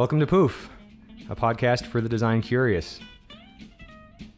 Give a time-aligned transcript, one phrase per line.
[0.00, 0.70] Welcome to Pouf,
[1.28, 3.00] a podcast for the design curious.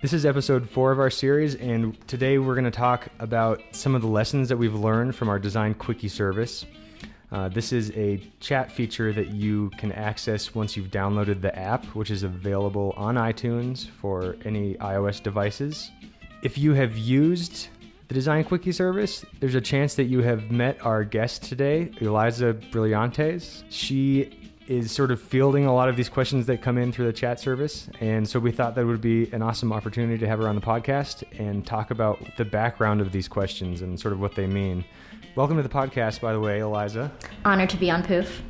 [0.00, 3.94] This is episode four of our series, and today we're going to talk about some
[3.94, 6.66] of the lessons that we've learned from our Design Quickie service.
[7.30, 11.84] Uh, this is a chat feature that you can access once you've downloaded the app,
[11.94, 15.92] which is available on iTunes for any iOS devices.
[16.42, 17.68] If you have used
[18.08, 22.60] the Design Quickie service, there's a chance that you have met our guest today, Elyza
[22.72, 23.62] Brillantes.
[23.70, 27.12] She is sort of fielding a lot of these questions that come in through the
[27.12, 27.88] chat service.
[28.00, 30.60] And so we thought that would be an awesome opportunity to have her on the
[30.60, 34.84] podcast and talk about the background of these questions and sort of what they mean.
[35.34, 37.10] Welcome to the podcast, by the way, Elyza.
[37.44, 38.40] Honored to be on Pouf.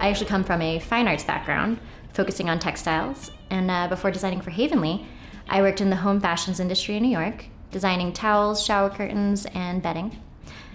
[0.00, 1.78] I actually come from a fine arts background,
[2.12, 3.30] focusing on textiles.
[3.50, 5.06] And uh, before designing for Havenly,
[5.48, 9.82] I worked in the home fashions industry in New York, designing towels, shower curtains, and
[9.82, 10.18] bedding.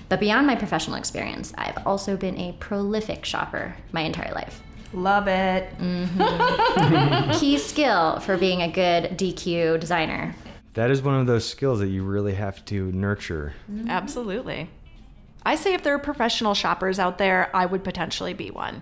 [0.10, 4.62] But beyond my professional experience, I've also been a prolific shopper my entire life.
[4.94, 5.70] Love it.
[5.80, 7.32] Mm-hmm.
[7.40, 10.34] Key skill for being a good DQ designer.
[10.76, 13.54] That is one of those skills that you really have to nurture.
[13.70, 13.90] Mm-hmm.
[13.90, 14.70] Absolutely.
[15.46, 18.81] I say if there are professional shoppers out there, I would potentially be one.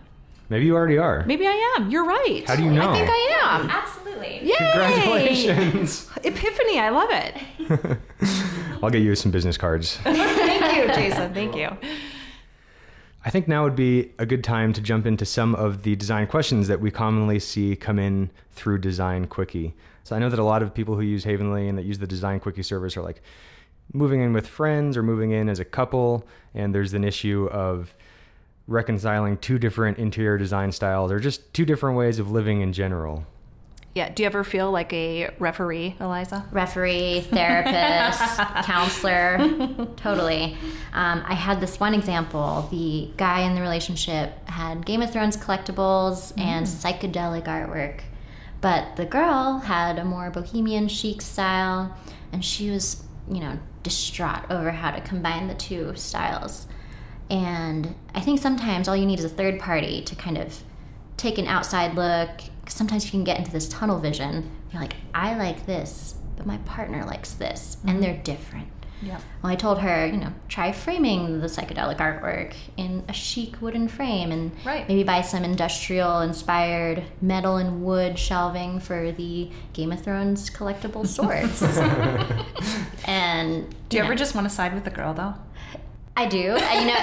[0.49, 1.25] Maybe you already are.
[1.25, 1.89] Maybe I am.
[1.89, 2.43] You're right.
[2.47, 2.89] How do you know?
[2.89, 3.69] I think I am.
[3.69, 4.47] Absolutely.
[4.47, 4.55] Yay!
[4.57, 6.09] Congratulations.
[6.23, 6.79] Epiphany.
[6.79, 7.97] I love it.
[8.83, 9.97] I'll get you some business cards.
[10.65, 11.33] Thank you, Jason.
[11.33, 11.69] Thank you.
[13.23, 16.27] I think now would be a good time to jump into some of the design
[16.27, 19.73] questions that we commonly see come in through Design Quickie.
[20.03, 22.07] So I know that a lot of people who use Havenly and that use the
[22.07, 23.21] Design Quickie service are like
[23.93, 27.95] moving in with friends or moving in as a couple, and there's an issue of
[28.67, 33.25] reconciling two different interior design styles or just two different ways of living in general.
[33.95, 34.09] Yeah.
[34.09, 36.51] Do you ever feel like a referee, Elyza?
[36.51, 38.19] referee, therapist,
[38.65, 39.37] counselor,
[39.95, 40.57] totally.
[40.91, 42.67] Um, I had this one example.
[42.71, 48.01] The guy in the relationship had Game of Thrones collectibles and psychedelic artwork,
[48.59, 51.95] but the girl had a more bohemian chic style,
[52.33, 56.67] and she was, you know, distraught over how to combine the two styles.
[57.29, 60.61] And I think sometimes all you need is a third party to kind of
[61.17, 62.29] take an outside look.
[62.65, 64.49] 'Cause sometimes you can get into this tunnel vision.
[64.71, 68.23] You're like, I like this, but my partner likes this, and they're mm-hmm.
[68.23, 68.67] different.
[69.01, 69.19] Yeah.
[69.43, 73.87] Well, I told her, you know, try framing the psychedelic artwork in a chic wooden
[73.89, 74.87] frame and Right.
[74.87, 81.05] maybe buy some industrial inspired metal and wood shelving for the Game of Thrones collectible
[81.17, 81.61] swords.
[83.05, 85.35] and Do you know, ever just want to side with the girl, though?
[86.17, 86.55] I do.
[86.57, 86.93] I, you know,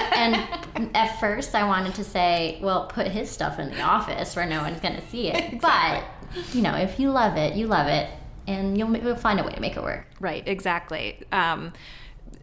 [0.75, 4.45] and at first I wanted to say, well, put his stuff in the office where
[4.45, 5.59] no one's going to see it.
[5.61, 6.03] But,
[6.51, 8.09] you know, if you love it, you love it,
[8.47, 10.05] and you'll, you'll find a way to make it work.
[10.19, 11.19] Right, exactly.
[11.31, 11.73] Um,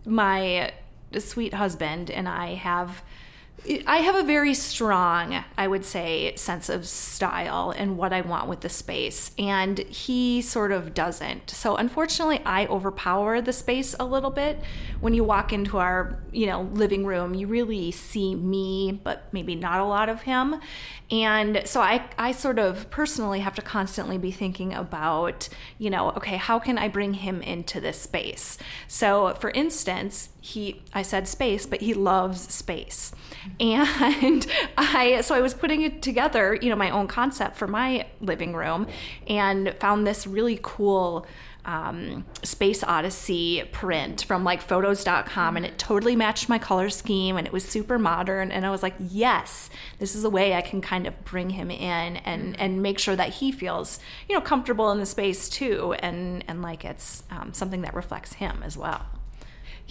[0.06, 0.72] my
[1.18, 3.02] sweet husband and I have.
[3.86, 8.48] I have a very strong, I would say, sense of style and what I want
[8.48, 11.50] with the space, and he sort of doesn't.
[11.50, 14.62] So unfortunately, I overpower the space a little bit.
[15.00, 19.54] When you walk into our, you know, living room, you really see me, but maybe
[19.54, 20.56] not a lot of him.
[21.10, 26.10] And so I, I sort of personally have to constantly be thinking about, you know,
[26.12, 28.58] okay, how can I bring him into this space?
[28.86, 33.12] So, for instance, he, I said space, but he loves space.
[33.58, 34.46] And
[34.76, 38.54] I, so I was putting it together, you know, my own concept for my living
[38.54, 38.86] room
[39.26, 41.26] and found this really cool
[41.64, 47.46] um, Space Odyssey print from like photos.com and it totally matched my color scheme and
[47.46, 48.50] it was super modern.
[48.50, 49.68] And I was like, yes,
[49.98, 53.14] this is a way I can kind of bring him in and, and make sure
[53.14, 55.94] that he feels, you know, comfortable in the space too.
[55.98, 59.06] And, and like it's um, something that reflects him as well.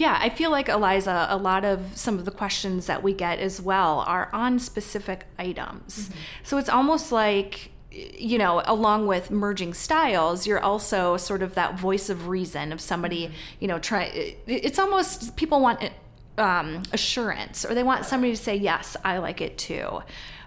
[0.00, 3.38] Yeah, I feel like Elyza, a lot of some of the questions that we get
[3.38, 6.08] as well are on specific items.
[6.42, 11.78] So it's almost like, you know, along with merging styles, you're also sort of that
[11.78, 14.04] voice of reason of somebody, you know, try.
[14.46, 15.90] It's almost people want
[16.38, 20.02] um, assurance or they want somebody to say, yes, I like it too.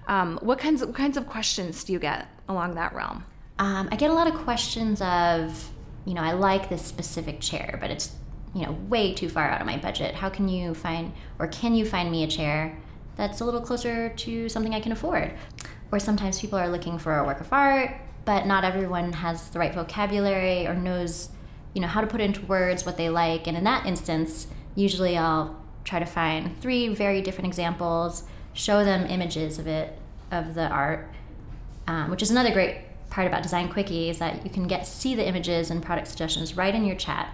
[0.07, 3.23] Um, what kinds of what kinds of questions do you get along that realm?
[3.59, 5.69] Um, I get a lot of questions of,
[6.06, 8.15] you know, I like this specific chair, but it's,
[8.53, 10.15] you know, way too far out of my budget.
[10.15, 12.77] How can you find, or can you find me a chair
[13.15, 15.33] that's a little closer to something I can afford?
[15.91, 17.95] Or sometimes people are looking for a work of art,
[18.25, 21.29] but not everyone has the right vocabulary or knows,
[21.73, 23.47] you know, how to put into words what they like.
[23.47, 28.23] And in that instance, usually I'll try to find three very different examples,
[28.53, 29.97] show them images of it,
[30.31, 31.09] of the art,
[31.88, 32.77] um, which is another great
[33.09, 36.57] part about Design Quickie is that you can get see the images and product suggestions
[36.57, 37.31] right in your chat.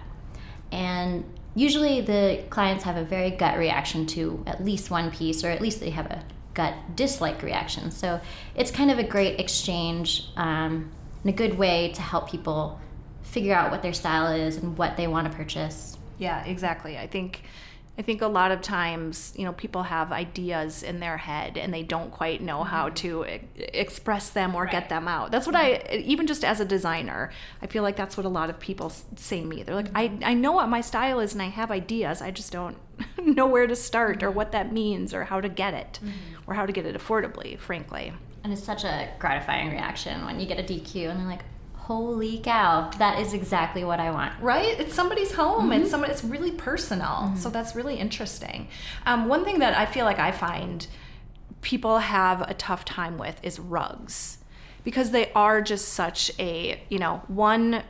[0.72, 1.24] And
[1.54, 5.60] usually the clients have a very gut reaction to at least one piece, or at
[5.60, 6.22] least they have a
[6.54, 7.90] gut dislike reaction.
[7.90, 8.20] So
[8.54, 10.90] it's kind of a great exchange um,
[11.22, 12.80] and a good way to help people
[13.22, 15.96] figure out what their style is and what they want to purchase.
[16.18, 16.98] Yeah, exactly.
[16.98, 17.42] I think
[17.98, 21.74] I think a lot of times, you know, people have ideas in their head and
[21.74, 22.94] they don't quite know how Mm-hmm.
[22.94, 23.40] to e-
[23.74, 25.30] express them or get them out.
[25.32, 28.48] That's what I, even just as a designer, I feel like that's what a lot
[28.48, 29.62] of people say to me.
[29.62, 30.24] They're like, Mm-hmm.
[30.24, 32.22] I, I know what my style is and I have ideas.
[32.22, 32.78] I just don't
[33.22, 36.10] know where to start or what that means or how to get it Mm-hmm.
[36.50, 38.14] or how to get it affordably, frankly.
[38.44, 41.44] And it's such a gratifying reaction when you get a DQ and they're like,
[41.86, 44.32] holy cow, that is exactly what I want.
[44.40, 44.78] right?
[44.78, 45.72] It's somebody's home.
[45.72, 45.90] It's mm-hmm.
[45.90, 47.06] somebody it's really personal.
[47.08, 47.36] Mm-hmm.
[47.36, 48.68] So that's really interesting.
[49.06, 50.86] Um, one thing that i feel like i find
[51.62, 54.38] people have a tough time with is rugs.
[54.82, 57.82] Because they are just such a you know one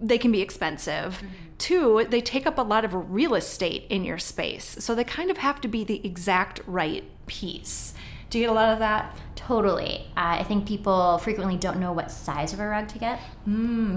[0.00, 1.18] they can be expensive.
[1.18, 1.26] Mm-hmm.
[1.58, 4.76] Two they take up a lot of real estate in your space.
[4.80, 7.94] So they kind of have to be the exact right piece
[8.34, 9.16] do you get a lot of that
[9.46, 10.06] Totally.
[10.16, 13.20] Uh, I think people frequently don't know what size of a rug to get.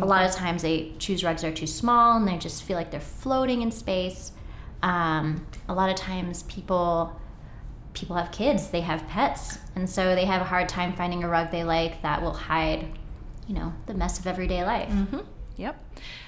[0.04, 2.76] a lot of times they choose rugs that are too small and they just feel
[2.76, 4.34] like they're floating in space.
[4.84, 7.18] Um, a lot of times people
[7.94, 11.30] people have kids, they have pets, and so they have a hard time finding a
[11.30, 12.86] rug they like that will hide,
[13.48, 14.90] you know, the mess of everyday life.
[15.56, 15.84] Yep.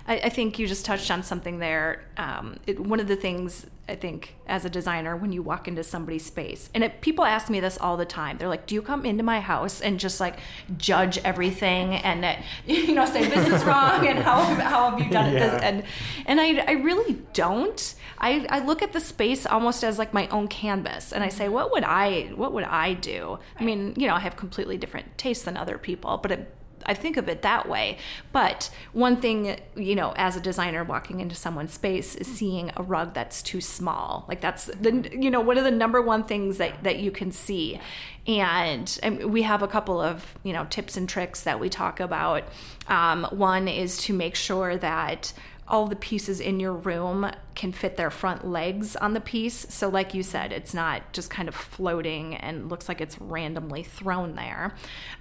[0.07, 2.05] I, I think you just touched on something there.
[2.17, 5.83] Um, it, one of the things I think as a designer, when you walk into
[5.83, 8.37] somebody's space, and it, people ask me this all the time.
[8.37, 10.39] They're like, "Do you come into my house and just like
[10.77, 15.09] judge everything and uh, you know say this is wrong and how how have you
[15.09, 15.61] done it?" This?
[15.61, 15.83] And
[16.25, 17.95] and I I really don't.
[18.21, 21.49] I, I look at the space almost as like my own canvas, and I say,
[21.49, 25.17] "What would I what would I do?" I mean, you know, I have completely different
[25.17, 27.97] tastes than other people, but it, I think of it that way.
[28.31, 32.83] But one thing, you know, as a designer walking into someone's space is seeing a
[32.83, 34.25] rug that's too small.
[34.27, 37.31] Like that's the, you know, one of the number one things that, that you can
[37.31, 37.79] see.
[38.27, 41.99] And, and we have a couple of, you know, tips and tricks that we talk
[41.99, 42.43] about.
[42.87, 45.33] Um, one is to make sure that
[45.69, 49.67] all the pieces in your room can fit their front legs on the piece.
[49.69, 53.83] So, like you said, it's not just kind of floating and looks like it's randomly
[53.83, 54.75] thrown there.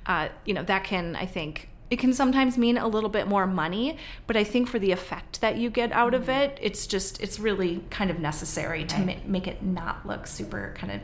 [0.06, 3.47] Uh, you know, that can, I think, it can sometimes mean a little bit more
[3.47, 3.97] money,
[4.27, 7.39] but I think for the effect that you get out of it, it's just, it's
[7.39, 11.01] really kind of necessary to ma- make it not look super kind of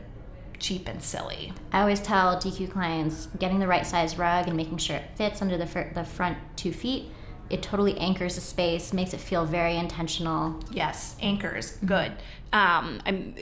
[0.58, 1.52] cheap and silly.
[1.72, 5.40] I always tell DQ clients getting the right size rug and making sure it fits
[5.42, 7.10] under the, fir- the front two feet.
[7.50, 10.60] It totally anchors the space, makes it feel very intentional.
[10.70, 12.12] Yes, anchors, good.
[12.52, 13.34] Um, I'm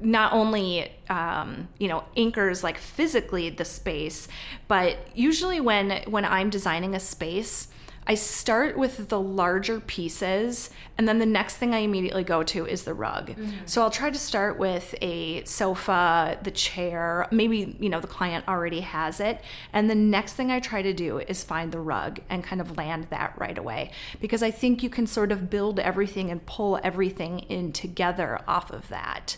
[0.00, 4.28] not only um, you know anchors like physically the space,
[4.68, 7.68] but usually when when I'm designing a space,
[8.06, 12.66] I start with the larger pieces, and then the next thing I immediately go to
[12.66, 13.34] is the rug.
[13.66, 18.46] So I'll try to start with a sofa, the chair, maybe you know the client
[18.48, 19.40] already has it,
[19.72, 22.76] and the next thing I try to do is find the rug and kind of
[22.76, 23.92] land that right away.
[24.20, 28.70] Because I think you can sort of build everything and pull everything in together off
[28.70, 29.36] of that.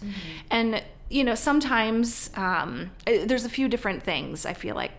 [0.51, 4.93] And you know sometimes um, eh, there's a few different things I feel like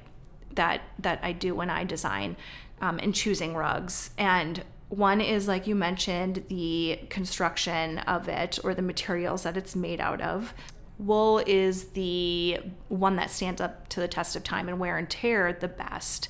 [0.54, 2.38] that that I do when I design
[2.84, 4.10] um, and choosing rugs.
[4.18, 9.74] And one is like you mentioned the construction of it or the materials that it's
[9.74, 10.54] made out of.
[11.00, 12.60] Wool is the
[12.90, 16.28] one that stands up to the test of time and wear and tear the best.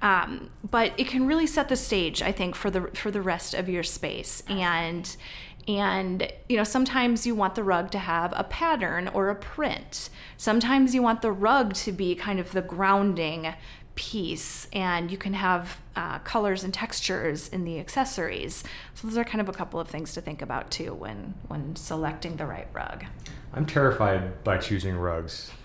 [0.00, 3.52] Um, but it can really set the stage, I think, for the for the rest
[3.52, 4.42] of your space.
[4.48, 5.14] And
[5.68, 10.08] and you know sometimes you want the rug to have a pattern or a print.
[10.38, 13.52] Sometimes you want the rug to be kind of the grounding
[14.00, 18.64] piece, and you can have uh, colors and textures in the accessories.
[18.94, 21.76] So those are kind of a couple of things to think about too when when
[21.76, 23.04] selecting the right rug.
[23.52, 25.50] I'm terrified by choosing rugs.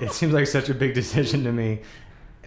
[0.00, 1.82] it seems like such a big decision to me.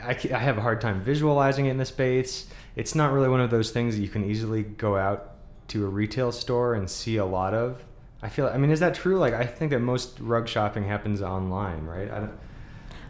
[0.04, 2.48] I, I have a hard time visualizing it in the space.
[2.76, 5.36] It's not really one of those things that you can easily go out
[5.70, 7.86] to a retail store and see a lot of.
[8.22, 8.48] I feel.
[8.48, 9.18] I mean, is that true?
[9.18, 12.30] Like, I think that most rug shopping happens online, right?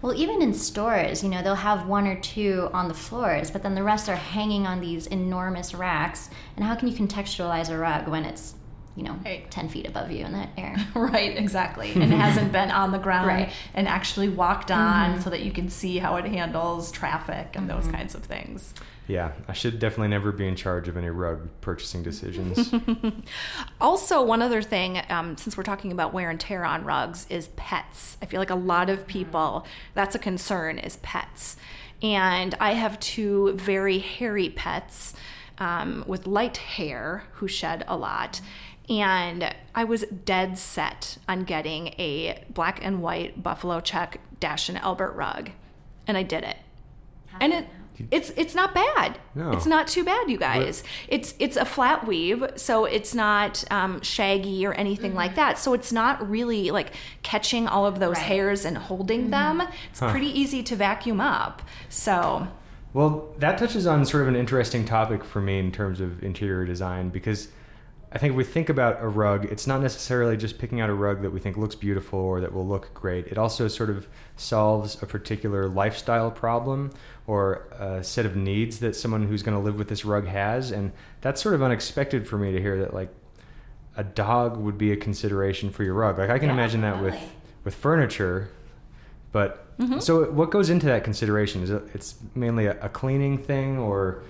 [0.01, 3.63] Well, even in stores, you know, they'll have one or two on the floors, but
[3.63, 6.29] then the rest are hanging on these enormous racks.
[6.55, 8.53] And how can you contextualize a rug when it's,
[8.99, 9.49] you know, Right.
[9.49, 10.75] 10 feet above you in the air?
[10.95, 11.91] Right, exactly.
[11.95, 13.49] And it hasn't been on the ground Right.
[13.73, 17.87] and actually walked on so that you can see how it handles traffic and those
[17.87, 18.73] kinds of things.
[19.07, 22.71] yeah, I should definitely never be in charge of any rug purchasing decisions.
[23.81, 27.47] Also, one other thing, um, since we're talking about wear and tear on rugs, is
[27.55, 28.17] pets.
[28.21, 31.55] I feel like a lot of people, that's a concern, is pets.
[32.01, 35.13] And I have two very hairy pets
[35.59, 38.41] um, with light hair who shed a lot.
[38.89, 44.77] And I was dead set on getting a black and white buffalo check Dash and
[44.79, 45.51] Albert rug,
[46.07, 46.57] and I did it,
[47.39, 47.67] and it
[48.11, 49.19] it's it's not bad.
[49.35, 49.51] No.
[49.51, 50.83] It's not too bad, you guys.
[51.09, 55.57] It's it's a flat weave, so it's not um, shaggy or anything like that.
[55.59, 56.93] So it's not really like
[57.23, 58.25] catching all of those Right.
[58.25, 59.61] hairs and holding them.
[59.91, 60.11] It's Huh.
[60.11, 61.61] pretty easy to vacuum up.
[61.89, 62.47] So
[62.93, 66.65] Well, that touches on sort of an interesting topic for me in terms of interior
[66.65, 67.49] design because
[68.11, 70.93] I think if we think about a rug, it's not necessarily just picking out a
[70.93, 73.27] rug that we think looks beautiful or that will look great.
[73.27, 76.89] It also sort of solves a particular lifestyle problem
[77.27, 80.71] or a set of needs that someone who's going to live with this rug has.
[80.71, 83.13] And that's sort of unexpected for me to hear that, like,
[83.95, 86.17] a dog would be a consideration for your rug.
[86.17, 87.15] Like, I can Yeah, imagine that with,
[87.63, 88.49] with furniture.
[89.31, 89.99] But Mm-hmm.
[89.99, 91.63] so, what goes into that consideration?
[91.63, 94.23] Is it it's mainly a, a cleaning thing, or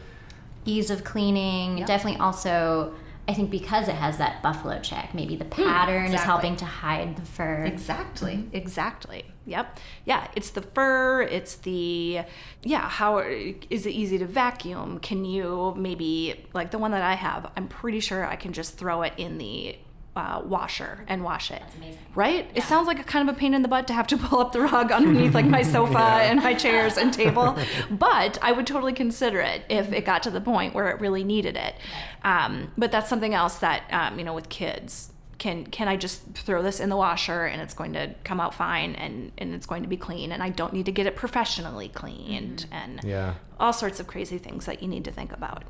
[0.63, 1.79] ease of cleaning.
[1.79, 1.87] Yep.
[1.87, 2.93] Definitely also,
[3.29, 6.25] I think because it has that buffalo check, maybe the hmm, pattern is exactly.
[6.25, 7.63] helping to hide the fur.
[7.63, 8.37] Exactly.
[8.37, 8.55] Mm-hmm.
[8.55, 9.23] Exactly.
[9.45, 9.77] Yep.
[10.05, 10.27] Yeah.
[10.35, 11.21] It's the fur.
[11.21, 12.21] It's the
[12.63, 12.89] yeah.
[12.89, 14.99] How is it easy to vacuum?
[14.99, 17.51] Can you maybe like the one that I have?
[17.55, 19.77] I'm pretty sure I can just throw it in the
[20.19, 21.59] uh, washer and wash it.
[21.61, 21.99] That's amazing.
[22.13, 22.49] Right?
[22.53, 24.39] It sounds like a kind of a pain in the butt to have to pull
[24.39, 27.57] up the rug underneath like my sofa and my chairs and table,
[27.89, 31.23] but I would totally consider it if it got to the point where it really
[31.23, 31.75] needed it.
[32.23, 35.11] Um, but that's something else that um, you know with kids.
[35.37, 38.53] Can can I just throw this in the washer and it's going to come out
[38.53, 41.15] fine and, and it's going to be clean and I don't need to get it
[41.15, 43.35] professionally cleaned and yeah.
[43.57, 45.63] all sorts of crazy things that you need to think about.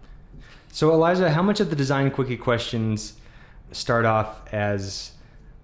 [0.71, 3.18] So, Elyza, how much of the design quickie questions
[3.71, 5.11] start off as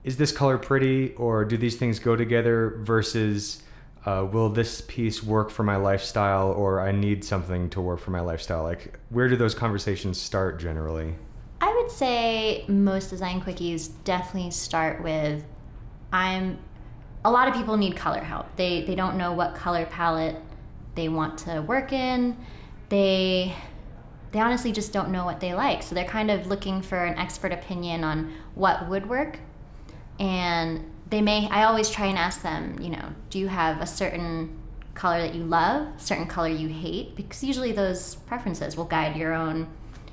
[0.03, 3.63] is this color pretty, or do these things go together, versus
[4.05, 8.11] uh, will this piece work for my lifestyle, or I need something to work for
[8.11, 8.61] my lifestyle?
[8.61, 11.15] Like, where do those conversations start generally?
[11.59, 15.43] I would say most design quickies definitely start with
[16.13, 16.59] I'm
[17.23, 18.55] a lot of people need color help.
[18.55, 20.37] They they don't know what color palette
[20.93, 22.37] they want to work in.
[22.89, 23.55] They
[24.31, 25.83] they honestly just don't know what they like.
[25.83, 29.39] So they're kind of looking for an expert opinion on what would work.
[30.19, 33.87] And they may I always try and ask them, you know, do you have a
[33.87, 34.57] certain
[34.93, 37.15] color that you love, certain color you hate?
[37.15, 39.67] Because usually those preferences will guide your own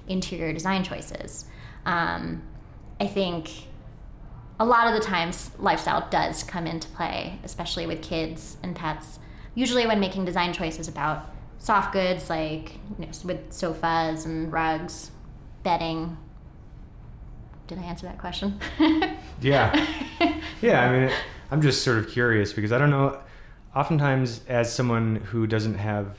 [0.09, 1.47] interior design choices.
[1.87, 2.43] Um,
[3.01, 3.51] I think
[4.61, 9.19] a lot of the times lifestyle does come into play, especially with kids and pets.
[9.55, 11.31] Usually, when making design choices about
[11.63, 15.13] soft goods like you know, with sofas and rugs,
[15.63, 16.17] bedding.
[17.69, 18.59] Did I answer that question?
[19.41, 19.75] Yeah.
[20.63, 21.13] yeah, I mean, it,
[21.51, 23.19] I'm just sort of curious because I don't know.
[23.75, 26.17] Oftentimes, as someone who doesn't have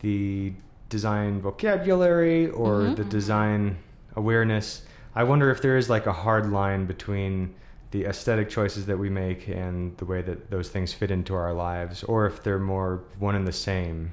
[0.00, 0.52] the
[0.88, 2.94] design vocabulary or Mm-hmm.
[2.94, 3.78] the design
[4.14, 4.82] awareness,
[5.16, 7.54] I wonder if there is like a hard line between
[7.90, 11.52] the aesthetic choices that we make and the way that those things fit into our
[11.52, 14.12] lives, or if they're more one and the same.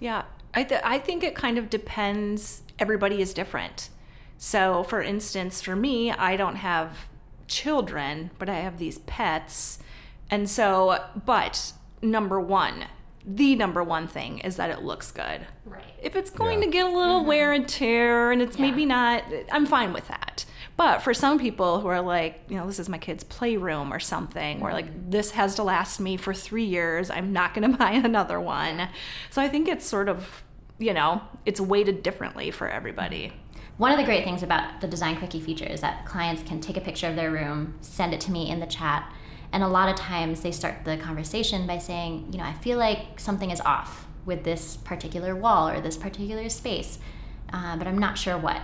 [0.00, 0.22] Yeah,
[0.54, 2.62] I, th- I think it kind of depends.
[2.78, 3.88] Everybody is different.
[4.36, 7.08] So, for instance, for me, I don't have
[7.48, 9.78] children, but I have these pets.
[10.30, 12.84] And so, but number one,
[13.24, 15.46] the number one thing is that it looks good.
[15.64, 15.84] right.
[16.02, 16.64] If it's going Yeah.
[16.66, 17.28] to get a little mm-hmm.
[17.28, 18.62] wear and tear and it's Yeah.
[18.70, 20.27] maybe not, I'm fine with that.
[20.78, 23.98] But for some people who are like, you know, this is my kid's playroom or
[23.98, 27.76] something, or like, this has to last me for three years, I'm not going to
[27.76, 28.88] buy another one.
[29.30, 30.44] So I think it's sort of,
[30.78, 33.32] you know, it's weighted differently for everybody.
[33.76, 36.76] One of the great things about the Design Quickie feature is that clients can take
[36.76, 39.12] a picture of their room, send it to me in the chat,
[39.52, 42.78] and a lot of times they start the conversation by saying, you know, I feel
[42.78, 47.00] like something is off with this particular wall or this particular space,
[47.52, 48.62] uh, but I'm not sure what.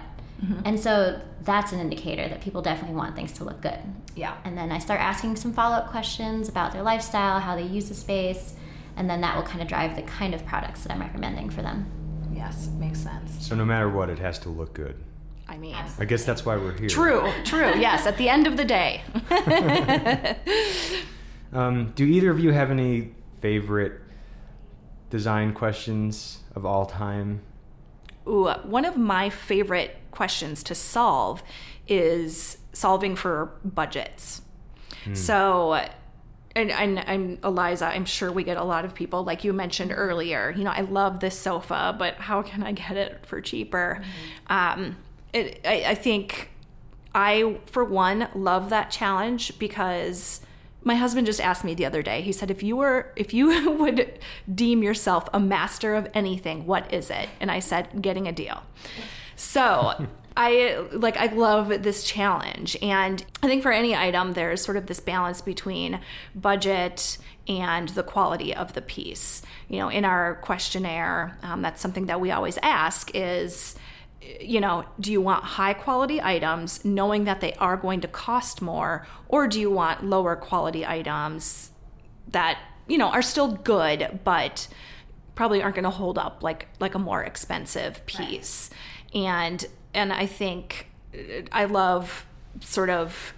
[0.65, 3.79] And so that's an indicator that people definitely want things to look good.
[4.15, 4.37] Yeah.
[4.45, 7.89] And then I start asking some follow up questions about their lifestyle, how they use
[7.89, 8.55] the space,
[8.97, 11.63] and then that will kind of drive the kind of products that I'm recommending for
[11.63, 11.87] them.
[12.31, 13.47] Yes, makes sense.
[13.47, 14.97] So no matter what, it has to look good.
[15.49, 16.89] I mean, I guess that's why we're here.
[16.89, 17.79] true, true.
[17.79, 19.03] Yes, at the end of the day.
[21.55, 24.01] Um, do either of you have any favorite
[25.09, 27.43] design questions of all time?
[28.27, 31.43] Ooh, one of my favorite questions to solve
[31.87, 34.41] is solving for budgets.
[35.15, 35.75] So,
[36.57, 39.93] and, and, and Elyza, I'm sure we get a lot of people, like you mentioned
[39.95, 44.03] earlier, you know, I love this sofa, but how can I get it for cheaper?
[44.47, 44.97] Um,
[45.33, 46.51] it, I, I think
[47.15, 50.41] I, for one, love that challenge because
[50.85, 52.21] my husband just asked me the other day.
[52.21, 54.19] He said, "If you were, if you would
[54.53, 58.63] deem yourself a master of anything, what is it?" And I said, "Getting a deal."
[59.37, 64.77] So I like I love this challenge, and I think for any item, there's sort
[64.77, 66.01] of this balance between
[66.35, 69.43] budget and the quality of the piece.
[69.69, 73.77] You know, in our questionnaire, um, that's something that we always ask is,
[74.41, 78.63] you know, do you want high quality items knowing that they are going to cost
[78.63, 81.71] more, or do you want lower quality items
[82.29, 84.69] that, you know, are still good, but
[85.35, 88.71] probably aren't going to hold up like like a more expensive piece.
[89.15, 89.21] Right.
[89.23, 92.27] And and I think uh, I love
[92.61, 93.35] sort of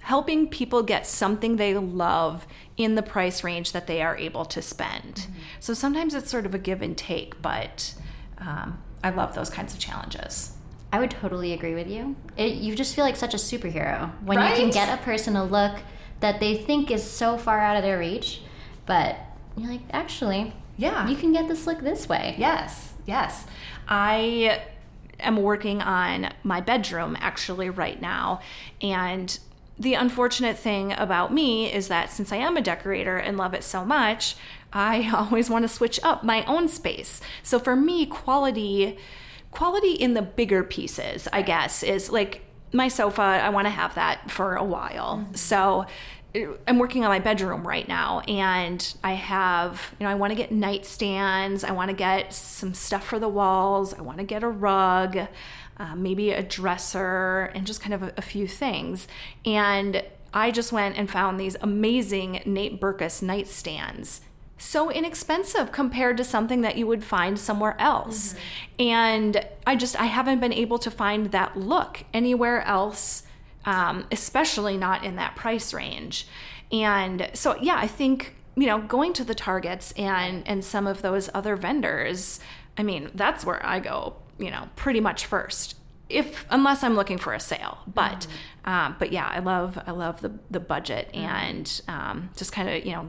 [0.00, 4.62] helping people get something they love in the price range that they are able to
[4.62, 5.14] spend.
[5.14, 5.32] Mm-hmm.
[5.60, 7.94] So sometimes it's sort of a give and take, but
[8.38, 10.52] um, I love those kinds of challenges.
[10.92, 12.16] I would totally agree with you.
[12.36, 14.56] It, you just feel like such a superhero when right?
[14.56, 15.78] you can get a person a look
[16.20, 18.40] that they think is so far out of their reach,
[18.86, 19.16] but
[19.56, 22.34] you're like, actually, yeah, you can get this look this way.
[22.38, 23.46] Yes, yes.
[23.86, 24.62] I
[25.20, 28.40] am working on my bedroom actually right now,
[28.80, 29.38] and
[29.78, 33.62] the unfortunate thing about me is that since I am a decorator and love it
[33.62, 34.34] so much,
[34.72, 37.20] I always want to switch up my own space.
[37.42, 38.98] So for me, quality
[39.50, 43.94] quality in the bigger pieces, I guess, is like my sofa, I want to have
[43.94, 45.18] that for a while.
[45.24, 45.34] Mm-hmm.
[45.34, 45.86] So
[46.66, 50.34] I'm working on my bedroom right now and I have, you know, I want to
[50.34, 54.42] get nightstands, I want to get some stuff for the walls, I want to get
[54.42, 55.18] a rug
[55.78, 59.06] uh, maybe a dresser, and just kind of a, a few things.
[59.44, 60.02] And
[60.34, 64.20] I just went and found these amazing Nate Berkus nightstands
[64.58, 68.32] so inexpensive compared to something that you would find somewhere else.
[68.32, 68.82] Mm-hmm.
[68.82, 73.22] And I just I haven't been able to find that look anywhere else,
[73.64, 76.26] um, especially not in that price range.
[76.70, 81.02] And so yeah, I think you know going to the Targets and and some of
[81.02, 82.40] those other vendors.
[82.76, 85.74] I mean, that's where I go you know, pretty much first.
[86.08, 88.70] If unless I'm looking for a sale, but mm-hmm.
[88.70, 91.24] um, but yeah, I love I love the the budget mm-hmm.
[91.24, 93.08] and um, just kind of you know,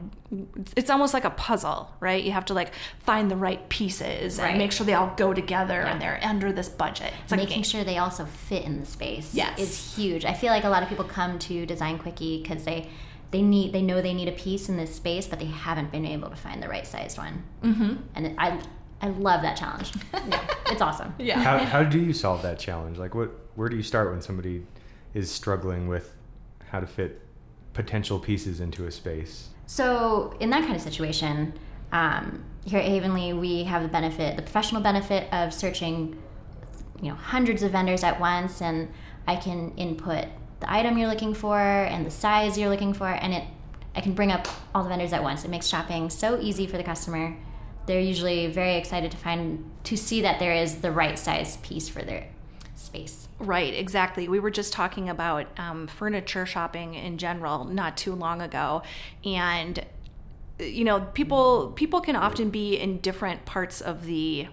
[0.76, 2.22] it's almost like a puzzle, right?
[2.22, 4.50] You have to like find the right pieces right.
[4.50, 5.92] and make sure they all go together yeah.
[5.92, 7.12] and they're under this budget.
[7.22, 9.34] It's like making sure they also fit in the space.
[9.34, 9.58] Yes.
[9.58, 10.24] is huge.
[10.24, 12.90] I feel like a lot of people come to Design Quickie because they
[13.30, 16.04] they need they know they need a piece in this space, but they haven't been
[16.06, 17.44] able to find the right sized one.
[17.62, 17.94] Mm-hmm.
[18.14, 18.60] And I
[19.02, 19.92] I love that challenge.
[20.14, 21.14] yeah, it's awesome.
[21.18, 21.40] Yeah.
[21.42, 22.98] How, how do you solve that challenge?
[22.98, 23.30] Like, what?
[23.54, 24.64] Where do you start when somebody
[25.12, 26.16] is struggling with
[26.68, 27.20] how to fit
[27.72, 29.48] potential pieces into a space?
[29.66, 31.54] So, in that kind of situation,
[31.92, 36.20] um, here at Havenly, we have the benefit, the professional benefit of searching,
[37.00, 38.88] you know, hundreds of vendors at once, and
[39.26, 40.26] I can input
[40.60, 43.44] the item you're looking for and the size you're looking for, and it,
[43.94, 45.44] I can bring up all the vendors at once.
[45.44, 47.36] It makes shopping so easy for the customer
[47.86, 51.88] they're usually very excited to find to see that there is the right size piece
[51.88, 52.28] for their
[52.74, 53.28] space.
[53.38, 54.28] Right, exactly.
[54.28, 58.82] We were just talking about um, furniture shopping in general not too long ago,
[59.24, 59.84] and
[60.58, 64.48] you know, people people can often be in different parts of the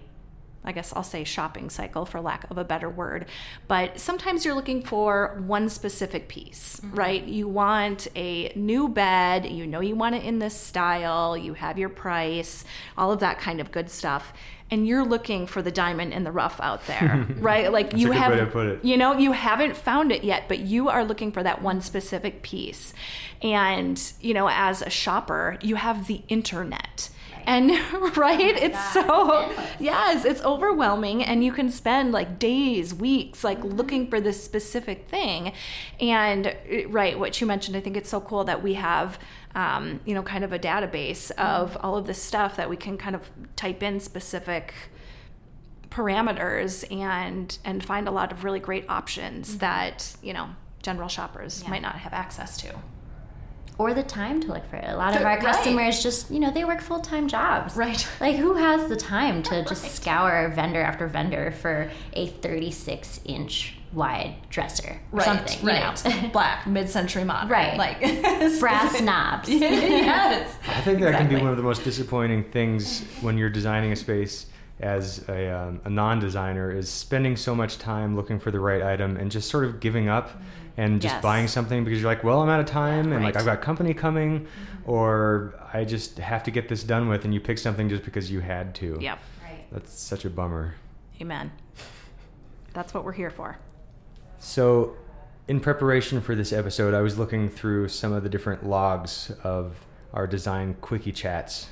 [0.68, 3.26] I guess I'll say shopping cycle for lack of a better word.
[3.70, 6.96] But sometimes you're looking for one specific piece, mm-hmm.
[6.96, 7.24] right?
[7.24, 11.78] You want a new bed, you know you want it in this style, you have
[11.78, 12.66] your price,
[12.98, 14.34] all of that kind of good stuff.
[14.70, 17.72] And you're looking for the diamond in the rough out there, right?
[17.72, 18.54] Like you have,
[18.84, 22.42] you know, you haven't found it yet, but you are looking for that one specific
[22.42, 22.94] piece.
[23.42, 27.10] And you know, as a shopper, you have the internet
[27.48, 27.72] and
[28.18, 33.76] right it's so yes it's overwhelming and you can spend like days weeks like mm-hmm.
[33.76, 35.54] looking for this specific thing
[36.00, 36.56] and
[36.90, 39.18] right what you mentioned i think it's so cool that we have
[39.56, 41.86] um, you know kind of a database of mm-hmm.
[41.86, 44.74] all of this stuff that we can kind of type in specific
[45.90, 49.60] parameters and and find a lot of really great options mm-hmm.
[49.60, 50.50] that you know
[50.84, 51.70] general shoppers yeah.
[51.70, 52.76] might not have access to
[53.78, 54.86] or the time to look for it.
[54.88, 56.04] A lot of our customers right.
[56.04, 57.76] just, you know, they work full time jobs.
[57.76, 58.08] Right.
[58.20, 59.92] Like, who has the time to just right.
[59.92, 65.66] scour vendor after vendor for a 36 inch wide dresser or right, something?
[65.66, 66.06] Right.
[66.06, 66.30] You know?
[66.34, 67.50] Black, mid century modern.
[67.50, 67.78] Right.
[67.78, 68.00] Like
[68.60, 69.50] brass knobs.
[69.50, 70.56] yes.
[70.68, 71.28] I think that exactly.
[71.28, 74.48] can be one of the most disappointing things when you're designing a space
[74.80, 78.82] as a, um, a non designer is spending so much time looking for the right
[78.82, 80.30] item and just sort of giving up.
[80.30, 81.24] Mm-hmm and just yes.
[81.24, 83.96] buying something because you're like, well, I'm out of time, and like I've got company
[83.96, 84.90] coming, mm-hmm.
[84.90, 88.32] or I just have to get this done with, and you pick something just because
[88.32, 88.98] you had to.
[89.02, 89.20] Yep.
[89.44, 89.66] Right.
[89.72, 90.76] That's such a bummer.
[91.20, 91.52] Amen.
[92.74, 93.58] That's what we're here for.
[94.38, 94.96] So,
[95.48, 99.84] in preparation for this episode, I was looking through some of the different logs of
[100.14, 101.70] our design quickie chats.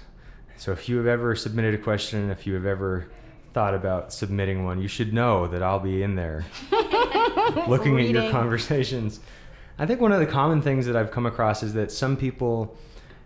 [0.57, 3.07] So, if you have ever submitted a question, if you have ever
[3.53, 6.45] thought about submitting one, you should know that I'll be in there.
[7.67, 9.19] looking at your conversations.
[9.77, 12.77] I think one of the common things that I've come across is that some people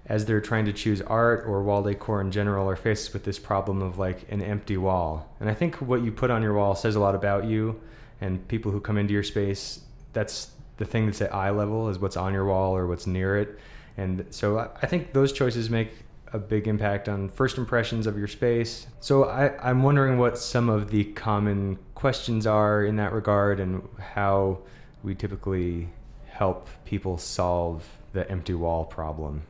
[0.09, 3.37] as they're trying to choose art or wall decor in general, are faced with this
[3.37, 5.29] problem of like an empty wall.
[5.39, 7.79] And I think what you put on your wall says a lot about you
[8.19, 9.81] and people who come into your space.
[10.13, 13.37] That's the thing that's at eye level is what's on your wall or what's near
[13.37, 13.59] it.
[13.97, 15.91] And so I- I think those choices make
[16.33, 18.87] a big impact on first impressions of your space.
[18.99, 23.87] So I, I'm wondering what some of the common questions are in that regard and
[24.13, 24.59] how
[25.03, 25.89] we typically
[26.27, 29.43] help people solve the empty wall problem.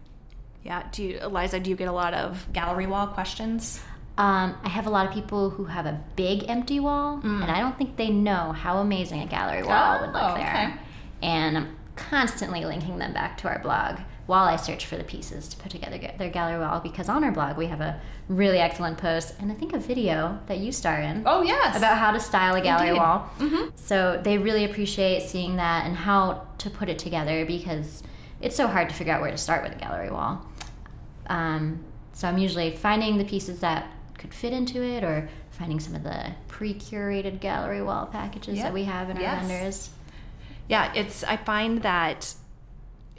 [0.63, 0.83] Yeah.
[0.91, 1.61] Do you, Elyza?
[1.63, 3.81] Do you get a lot of gallery wall questions?
[4.17, 7.61] Um, I have a lot of people who have a big empty wall, and I
[7.61, 10.47] don't think they know how amazing a gallery wall would Oh, look there.
[10.49, 10.73] okay.
[11.21, 15.47] And I'm constantly linking them back to our blog while I search for the pieces
[15.49, 18.97] to put together their gallery wall because on our blog we have a really excellent
[18.99, 21.75] post and I think a video that you star in Oh yes.
[21.75, 22.99] about how to style a gallery Indeed.
[22.99, 23.29] wall.
[23.75, 28.03] So they really appreciate seeing that and how to put it together because
[28.39, 30.45] it's so hard to figure out where to start with a gallery wall.
[31.27, 33.87] Um, so I'm usually finding the pieces that
[34.19, 38.63] could fit into it or finding some of the pre-curated gallery wall packages Yep.
[38.65, 39.47] that we have in our Yes.
[39.47, 39.89] vendors.
[40.67, 42.35] Yeah, it's I find that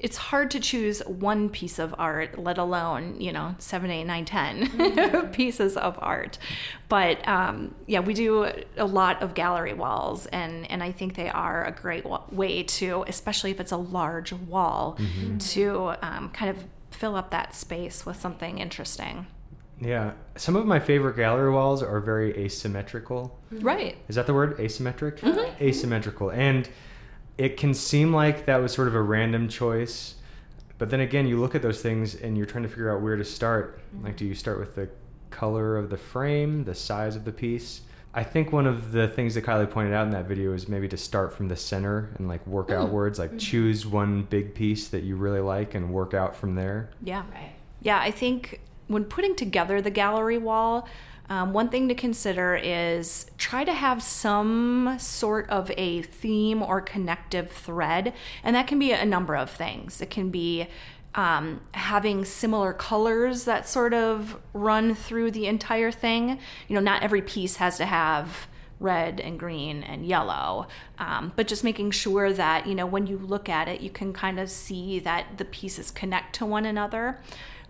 [0.00, 4.24] it's hard to choose one piece of art, let alone, you know, seven, eight, nine,
[4.24, 5.30] ten mm-hmm.
[5.32, 6.38] pieces of art.
[6.88, 11.28] But um, yeah, we do a lot of gallery walls, and, and I think they
[11.28, 15.20] are a great way to, especially if it's a large wall, mm-hmm.
[15.20, 15.38] Mm-hmm.
[15.38, 19.26] to um, kind of fill up that space with something interesting.
[19.82, 23.38] Yeah, some of my favorite gallery walls are very asymmetrical.
[23.50, 23.96] Right.
[24.08, 24.56] Is that the word?
[24.58, 25.22] Asymmetric?
[25.60, 26.30] Asymmetrical.
[26.30, 26.68] And
[27.40, 30.16] it can seem like that was sort of a random choice.
[30.76, 33.16] But then again, you look at those things and you're trying to figure out where
[33.16, 33.78] to start.
[33.78, 34.04] Mm-hmm.
[34.04, 34.90] Like, do you start with the
[35.30, 37.80] color of the frame, the size of the piece?
[38.12, 40.86] I think one of the things that Kylee pointed out in that video is maybe
[40.88, 42.74] to start from the center and like work mm.
[42.74, 43.38] outwards, like mm-hmm.
[43.38, 46.90] choose one big piece that you really like and work out from there.
[47.02, 47.22] Yeah.
[47.32, 47.54] Right.
[47.80, 50.86] Yeah, I think when putting together the gallery wall,
[51.30, 56.80] um, one thing to consider is try to have some sort of a theme or
[56.80, 58.12] connective thread.
[58.42, 60.00] And that can be a number of things.
[60.00, 60.66] It can be
[61.14, 66.40] um, having similar colors that sort of run through the entire thing.
[66.66, 68.48] You know, not every piece has to have
[68.80, 70.66] red and green and yellow
[70.98, 74.10] um, but just making sure that you know when you look at it you can
[74.10, 77.20] kind of see that the pieces connect to one another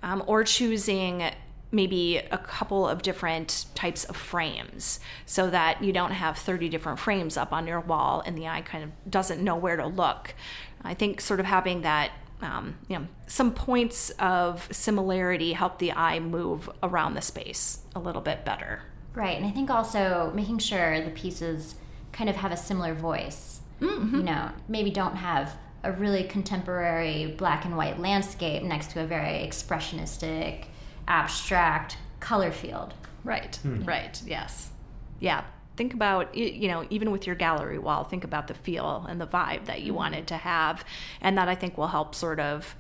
[0.05, 1.29] um, or choosing
[1.73, 6.99] maybe a couple of different types of frames so that you don't have 30 different
[6.99, 10.35] frames up on your wall and the eye kind of doesn't know where to look
[10.83, 12.11] i think sort of having that
[12.43, 18.01] um, you know some points of similarity help the eye move around the space a
[18.01, 18.83] little bit better
[19.15, 21.75] Right, and I think also making sure the pieces
[22.13, 23.61] kind of have a similar voice.
[23.81, 24.17] Mm-hmm.
[24.17, 29.07] You know, maybe don't have a really contemporary black and white landscape next to a
[29.07, 30.67] very expressionistic,
[31.11, 32.94] abstract color field.
[33.25, 34.70] Right, right, yes.
[35.18, 35.44] Yeah,
[35.77, 39.27] think about, you know, even with your gallery wall, think about the feel and the
[39.27, 40.85] vibe that you wanted to have.
[41.20, 42.75] And that I think will help sort of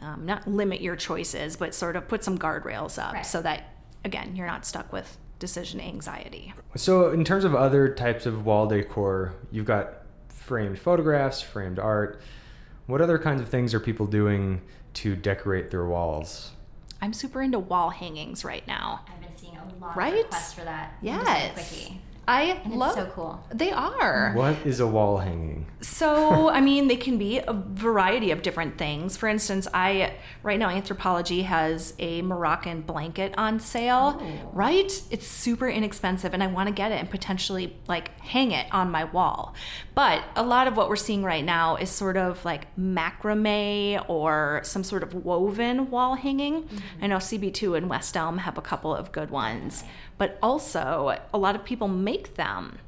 [0.00, 3.24] um, not limit your choices, but sort of put some guardrails up Right.
[3.24, 6.52] so that, again, you're not stuck with decision anxiety.
[6.74, 12.20] So, in terms of other types of wall decor, you've got framed photographs, framed art.
[12.86, 14.60] What other kinds of things are people doing
[14.94, 16.52] to decorate their walls?
[17.00, 19.02] I'm super into wall hangings right now.
[19.08, 20.12] I've been seeing a lot Right?
[20.14, 20.94] of requests for that.
[21.02, 21.52] Yes.
[21.52, 22.00] Quickie.
[22.28, 23.44] I And it's love so cool.
[23.52, 24.32] They are.
[24.34, 25.66] What is a wall hanging?
[25.80, 29.16] So, I mean, they can be a variety of different things.
[29.16, 34.18] For instance, I right now Anthropologie has a Moroccan blanket on sale.
[34.20, 34.50] Oh.
[34.52, 34.90] Right?
[35.10, 38.90] It's super inexpensive and I want to get it and potentially like hang it on
[38.90, 39.54] my wall.
[39.94, 44.60] But a lot of what we're seeing right now is sort of like macrame or
[44.64, 46.64] some sort of woven wall hanging.
[46.64, 47.04] Mm-hmm.
[47.04, 49.84] I know CB2 and West Elm have a couple of good ones.
[50.18, 52.78] But also, a lot of people make them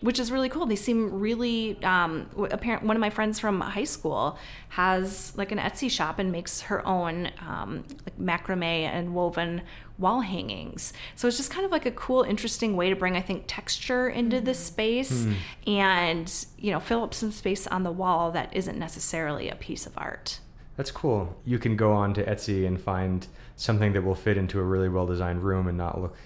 [0.00, 0.66] which is really cool.
[0.66, 2.84] They seem really um, apparent.
[2.84, 4.38] One of my friends from high school
[4.70, 9.62] has like an Etsy shop and makes her own um, like macrame and woven
[9.98, 10.92] wall hangings.
[11.14, 14.08] So it's just kind of like a cool, interesting way to bring, I think, texture
[14.08, 15.26] into this space
[15.66, 19.86] and you know fill up some space on the wall that isn't necessarily a piece
[19.86, 20.40] of art.
[20.76, 21.34] That's cool.
[21.46, 24.90] You can go on to Etsy and find something that will fit into a really
[24.90, 26.16] well designed room and not look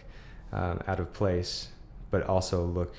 [0.52, 1.68] um, out of place,
[2.10, 2.94] but also look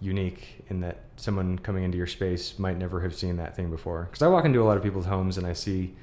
[0.00, 4.04] unique in that someone coming into your space might never have seen that thing before.
[4.10, 5.94] Because I walk into a lot of people's homes and I see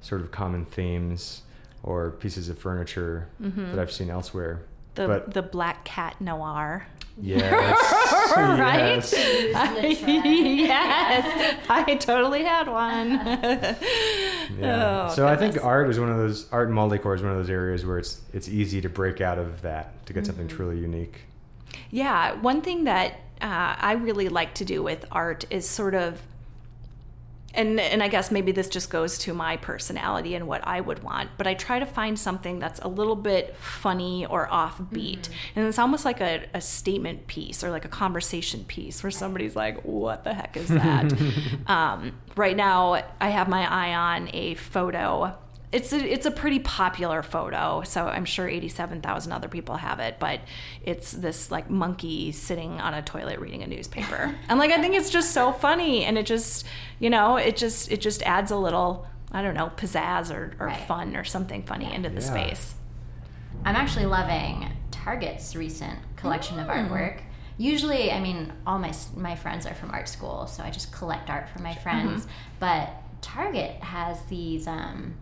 [0.00, 1.42] sort of common themes
[1.82, 4.62] or pieces of furniture that I've seen elsewhere.
[4.94, 6.86] The but the black cat noir.
[7.20, 7.42] yes,
[8.36, 8.96] right?
[8.96, 9.12] yes.
[10.02, 13.18] yes, I totally had one.
[14.58, 15.08] Yeah.
[15.10, 17.38] Oh, so I think art is one of those art and decor is one of
[17.38, 20.56] those areas where it's it's easy to break out of that to get something Mm-hmm.
[20.56, 21.20] truly unique.
[21.90, 26.20] Yeah, one thing that uh, I really like to do with art is sort of,
[27.54, 31.02] and and I guess maybe this just goes to my personality and what I would
[31.02, 35.66] want, but I try to find something that's a little bit funny or offbeat, and
[35.66, 39.82] it's almost like a, a statement piece or like a conversation piece where somebody's like,
[39.82, 41.12] "What the heck is that?"
[41.66, 45.36] um, right now, I have my eye on a photo
[45.72, 50.16] it's a, it's a pretty popular photo, so I'm sure 87,000 other people have it,
[50.18, 50.40] but
[50.82, 54.34] it's this like monkey sitting on a toilet reading a newspaper.
[54.48, 56.66] and like I think it's just so funny and it just,
[56.98, 60.66] you know, it just it just adds a little, I don't know, pizzazz or, or
[60.66, 60.86] Right.
[60.88, 62.30] fun or something funny into the Yeah.
[62.30, 62.74] space.
[63.64, 67.20] I'm actually loving Target's recent collection of artwork.
[67.58, 71.28] Usually, I mean, all my my friends are from art school, so I just collect
[71.30, 72.26] art from my friends.
[72.58, 72.88] But
[73.20, 75.14] Target has these um,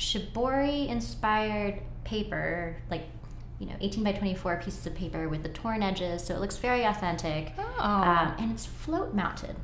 [0.00, 3.02] shibori inspired paper, like
[3.58, 6.56] you know, 18 by 24 pieces of paper with the torn edges, so it looks
[6.56, 7.52] very authentic.
[7.58, 7.82] Oh.
[7.84, 9.54] Um, and it's float mounted,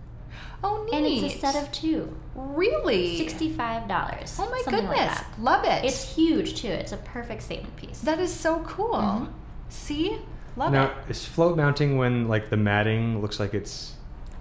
[0.63, 0.93] Oh, neat.
[0.95, 2.15] and it's a set of two.
[2.35, 4.37] really Sixty-five dollars.
[4.39, 5.85] Oh my goodness, Like love it.
[5.87, 6.69] It's huge too.
[6.69, 8.01] It's a perfect statement piece.
[8.01, 9.29] that is so cool.
[9.71, 10.19] See,
[10.57, 10.77] love it.
[10.77, 13.95] now, is float mounting when like the matting looks like it's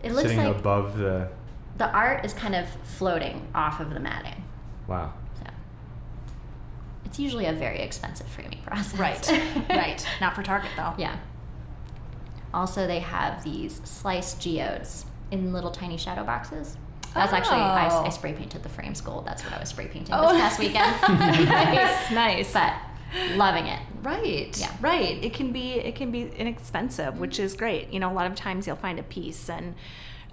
[0.04, 1.30] it looks sitting like above the
[1.78, 4.44] the art is kind of floating off of the matting.
[4.88, 5.14] wow.
[7.16, 9.00] It's usually a very expensive framing process.
[9.00, 10.06] Right, right.
[10.20, 10.94] Not for Target though.
[10.98, 11.16] Yeah.
[12.54, 16.76] Also, they have these sliced geodes in little tiny shadow boxes.
[17.14, 18.04] That's actually I, Oh.
[18.04, 19.26] I spray painted the frames gold.
[19.26, 20.34] That's what I was spray painting Oh.
[20.34, 21.02] this past weekend.
[21.48, 22.12] nice,
[22.52, 22.52] nice.
[22.52, 22.74] but
[23.38, 23.80] loving it.
[24.04, 24.58] Right.
[24.60, 24.76] Yeah.
[24.82, 25.24] Right.
[25.24, 27.94] It can be it can be inexpensive, which is great.
[27.94, 29.74] You know, a lot of times you'll find a piece and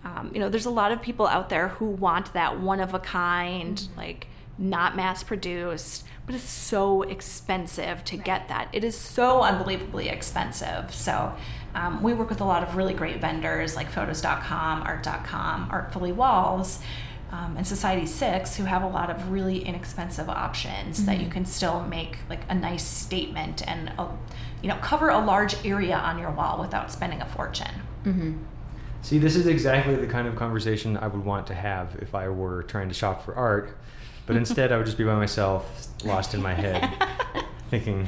[0.05, 2.93] um, you know, there's a lot of people out there who want that one of
[2.93, 4.27] a kind, like
[4.59, 8.69] not mass produced, but it's so expensive to get that.
[8.73, 10.95] It is so unbelievably expensive.
[10.95, 11.35] So
[11.75, 16.81] um, we work with a lot of really great vendors like photos.com, art.com, Artfully Walls
[17.33, 21.83] um, and Society6, who have a lot of really inexpensive options that you can still
[21.85, 24.09] make like a nice statement and a,
[24.63, 27.75] you know cover a large area on your wall without spending a fortune.
[28.05, 28.37] Mm-hmm.
[29.01, 32.29] See, this is exactly the kind of conversation I would want to have if I
[32.29, 33.77] were trying to shop for art,
[34.27, 36.91] but instead I would just be by myself, lost in my head,
[37.71, 38.07] thinking,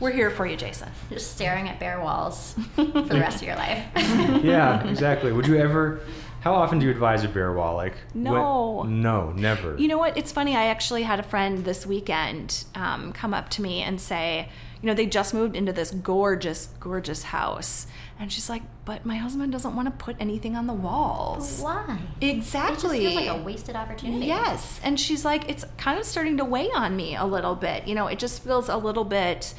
[0.00, 0.88] We're here for you, Jason.
[1.10, 3.84] Just staring at bare walls for the rest of your life.
[4.44, 5.32] yeah, exactly.
[5.32, 6.00] Would you ever?
[6.44, 7.74] How often do you advise a bare wall?
[7.74, 8.82] Like when- No.
[8.82, 9.76] no, never.
[9.78, 10.18] You know what?
[10.18, 10.54] It's funny.
[10.54, 14.50] I actually had a friend this weekend um, come up to me and say,
[14.82, 17.86] you know, they just moved into this gorgeous, gorgeous house.
[18.20, 21.60] And she's like, but my husband doesn't want to put anything on the walls.
[21.62, 21.98] Why?
[22.20, 22.74] It Exactly.
[23.00, 24.26] just feels like a wasted opportunity.
[24.26, 24.80] Yes.
[24.84, 27.88] And she's like, it's kind of starting to weigh on me a little bit.
[27.88, 29.54] You know, it just feels a little bit,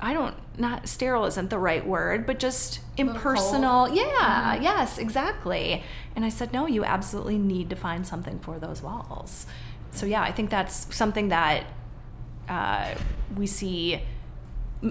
[0.00, 3.86] I don't, not sterile isn't the right word, but just little impersonal.
[3.86, 3.98] cold.
[3.98, 5.82] Yeah, yes, exactly.
[6.14, 9.46] And I said, no, you absolutely need to find something for those walls.
[9.90, 11.64] So, yeah, I think that's something that
[12.48, 12.94] uh,
[13.36, 14.00] we see,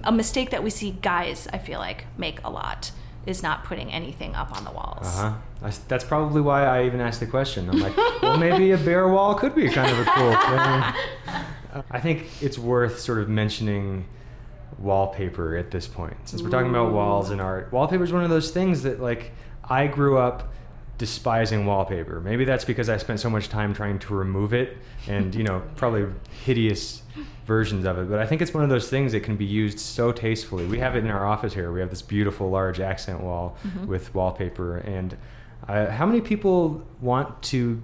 [0.03, 2.91] a mistake that we see guys, I feel like, make a lot
[3.25, 5.05] is not putting anything up on the walls.
[5.05, 5.71] Uh huh.
[5.87, 7.69] That's probably why I even asked the question.
[7.69, 11.83] I'm like, well, maybe a bare wall could be kind of a cool thing.
[11.91, 14.05] I think it's worth sort of mentioning
[14.79, 17.71] wallpaper at this point, since we're talking about walls and art.
[17.71, 19.31] Wallpaper is one of those things that, like,
[19.63, 20.53] I grew up
[20.97, 22.19] despising wallpaper.
[22.19, 25.61] Maybe that's because I spent so much time trying to remove it, and you know,
[25.75, 26.05] probably
[26.43, 27.03] hideous
[27.45, 28.09] versions of it.
[28.09, 30.65] But I think it's one of those things that can be used so tastefully.
[30.65, 31.71] We have it in our office here.
[31.71, 35.15] We have this beautiful large accent wall with wallpaper, and
[35.67, 37.81] uh, how many people want to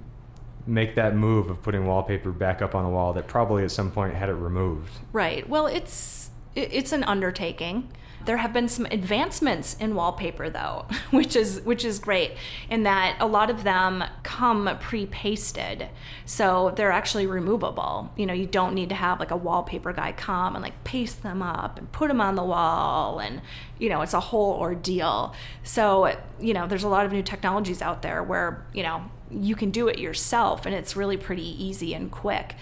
[0.65, 3.91] make that move of putting wallpaper back up on a wall that probably at some
[3.91, 4.91] point had it removed?
[5.11, 5.47] Right.
[5.47, 6.22] Well, it's it-
[6.55, 7.89] it's an undertaking.
[8.25, 12.33] There have been some advancements in wallpaper though, which is which is great
[12.69, 15.89] in that a lot of them come pre-pasted.
[16.25, 18.11] So they're actually removable.
[18.15, 21.21] You know, you don't need to have like a wallpaper guy come and like paste
[21.21, 23.41] them up and put them on the wall and
[23.77, 25.35] you know, it's a whole ordeal.
[25.63, 29.55] So, you know, there's a lot of new technologies out there where, you know, you
[29.55, 32.55] can do it yourself and it's really pretty easy and quick.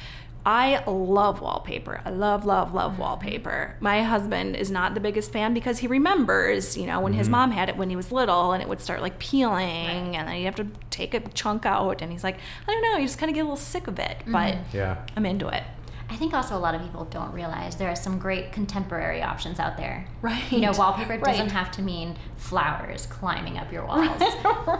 [0.45, 2.01] I love wallpaper.
[2.03, 3.01] I love, love, love mm-hmm.
[3.01, 3.77] wallpaper.
[3.79, 7.31] My husband is not the biggest fan because he remembers, you know, when his mm-hmm.
[7.31, 10.37] mom had it when he was little and it would start like peeling and then
[10.37, 12.01] you have to take a chunk out.
[12.01, 13.99] And he's like, I don't know, you just kind of get a little sick of
[13.99, 14.17] it.
[14.25, 14.77] But mm-hmm.
[14.77, 15.05] Yeah.
[15.15, 15.63] I'm into it.
[16.09, 19.61] I think also a lot of people don't realize there are some great contemporary options
[19.61, 20.05] out there.
[20.21, 20.51] Right.
[20.51, 24.21] You know, wallpaper doesn't have to mean flowers climbing up your walls.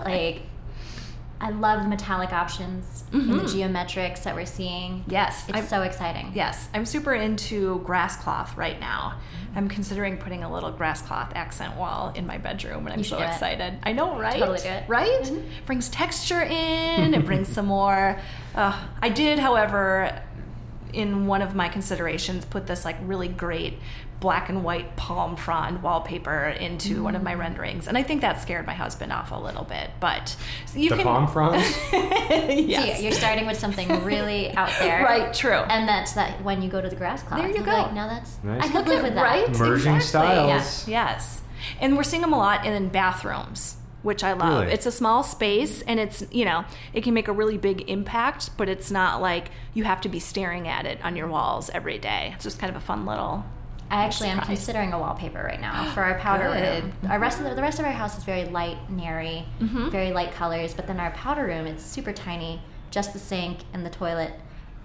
[0.04, 0.41] like
[1.41, 3.45] I love the metallic options and the mm-hmm.
[3.47, 5.04] geometrics that we're seeing.
[5.08, 6.32] Yes, It's I'm- so exciting.
[6.36, 9.15] Yes, I'm super into grass cloth right now.
[9.15, 9.58] Mm-hmm.
[9.58, 13.17] I'm considering putting a little grass cloth accent wall in my bedroom, and I'm so
[13.17, 13.27] do it.
[13.27, 13.80] excited.
[13.82, 14.39] I know, right?
[14.39, 14.88] Totally do it.
[14.88, 15.23] Right?
[15.23, 15.65] Mm-hmm.
[15.65, 17.15] Brings texture in.
[17.15, 18.19] it brings some more.
[18.54, 20.21] Uh, I did, however,
[20.93, 23.80] in one of my considerations, put this like really great
[24.21, 27.39] black and white palm frond wallpaper into one of my mm.
[27.39, 29.89] renderings, and I think that scared my husband off a little bit.
[29.99, 30.38] But
[30.73, 31.67] you The can palm fronds?
[31.91, 32.97] yes.
[32.97, 35.01] So you're starting with something really out there.
[35.12, 35.53] Right, true.
[35.53, 37.41] And that's that when you go to the grass cloth.
[37.41, 37.71] There you go.
[37.71, 38.63] Like, now that's Nice.
[38.63, 39.23] I could Look live at- with that.
[39.23, 39.49] Right?
[39.57, 40.01] Merging Exactly.
[40.01, 40.88] styles.
[40.88, 41.41] Yes.
[41.79, 44.62] And we're seeing them a lot in bathrooms, which I love.
[44.62, 44.73] Really?
[44.73, 48.51] It's a small space and it's, you know, it can make a really big impact,
[48.57, 51.97] but it's not like you have to be staring at it on your walls every
[51.97, 52.31] day.
[52.36, 53.43] It's just kind of a fun little.
[53.91, 56.93] I actually am considering a wallpaper right now for our powder room.
[57.10, 59.89] Our rest of the, the rest of our house is very light and airy, Mm-hmm.
[59.89, 60.73] very light colors.
[60.73, 64.34] But then our powder room, it's super tiny, just the sink and the toilet,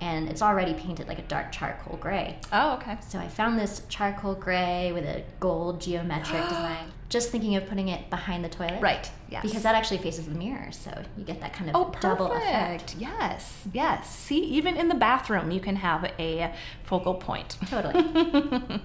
[0.01, 2.39] and it's already painted like a dark charcoal gray.
[2.53, 2.99] Oh, okay.
[3.07, 6.93] So I found this charcoal gray with a gold geometric design.
[7.09, 8.81] Just thinking of putting it behind the toilet.
[8.83, 9.09] Right.
[9.31, 9.43] Yes.
[9.45, 12.95] Because that actually faces the mirror, so you get that kind of Oh, double effect.
[12.95, 12.97] perfect.
[13.01, 13.67] Yes.
[13.73, 14.11] Yes.
[14.11, 17.57] See, even in the bathroom, you can have a focal point.
[17.71, 18.81] Totally.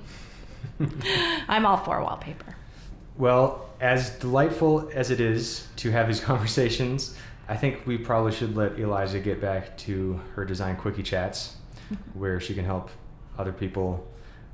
[1.48, 2.56] I'm all for wallpaper.
[3.18, 7.16] Well, as delightful as it is to have these conversations,
[7.50, 11.56] I think we probably should let Elyza get back to her design quickie chats,
[11.92, 12.20] mm-hmm.
[12.20, 12.90] where she can help
[13.38, 14.08] other people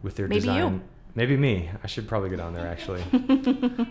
[0.04, 0.74] with their Maybe design.
[0.74, 0.82] you.
[1.18, 1.68] Maybe me.
[1.84, 3.02] I should probably get on there actually.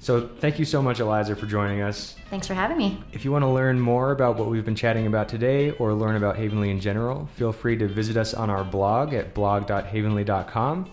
[0.00, 2.14] so, thank you so much, Elyza, for joining us.
[2.28, 3.02] Thanks for having me.
[3.14, 6.16] If you want to learn more about what we've been chatting about today or learn
[6.16, 10.90] about Havenly in general, feel free to visit us on our blog at blog.havenly.com.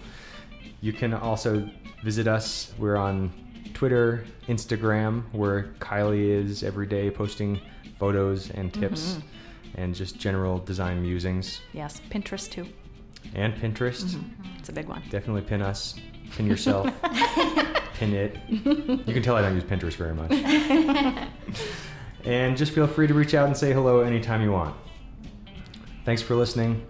[0.79, 1.69] You can also
[2.05, 2.71] visit us.
[2.77, 3.33] We're on
[3.73, 7.59] Twitter, Instagram, where Kylee is every day posting
[7.99, 9.81] photos and tips mm-hmm.
[9.81, 11.59] and just general design musings.
[11.73, 11.99] Yes.
[12.09, 12.65] Pinterest too.
[13.35, 14.03] And Pinterest.
[14.03, 14.57] Mm-hmm.
[14.59, 15.03] It's a big one.
[15.09, 15.95] Definitely pin us,
[16.31, 16.91] pin yourself,
[17.93, 18.37] pin it.
[18.49, 20.31] You can tell I don't use Pinterest very much.
[22.25, 24.75] and just feel free to reach out and say hello anytime you want.
[26.05, 26.85] Thanks for listening.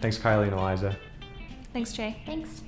[0.00, 0.96] Thanks, Kylee and Elyza.
[1.72, 2.20] Thanks, Jay.
[2.26, 2.62] Thanks.